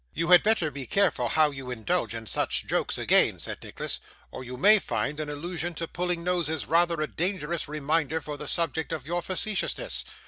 [0.15, 3.99] 'You had better be careful how you indulge in such jokes again,' said Nicholas,
[4.31, 8.47] 'or you may find an allusion to pulling noses rather a dangerous reminder for the
[8.47, 10.03] subject of your facetiousness.